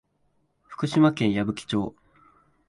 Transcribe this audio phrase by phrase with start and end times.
[0.67, 1.93] 福島県矢吹町